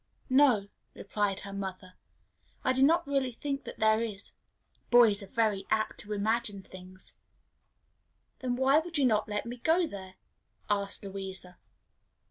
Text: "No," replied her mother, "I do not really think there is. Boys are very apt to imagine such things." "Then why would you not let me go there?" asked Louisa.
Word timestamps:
"No," 0.31 0.69
replied 0.95 1.41
her 1.41 1.53
mother, 1.53 1.93
"I 2.63 2.73
do 2.73 2.81
not 2.81 3.05
really 3.05 3.31
think 3.31 3.65
there 3.65 4.01
is. 4.01 4.31
Boys 4.89 5.21
are 5.21 5.27
very 5.27 5.67
apt 5.69 5.99
to 5.99 6.13
imagine 6.13 6.63
such 6.63 6.71
things." 6.71 7.13
"Then 8.39 8.55
why 8.55 8.79
would 8.79 8.97
you 8.97 9.05
not 9.05 9.29
let 9.29 9.45
me 9.45 9.57
go 9.57 9.85
there?" 9.85 10.15
asked 10.71 11.03
Louisa. 11.05 11.59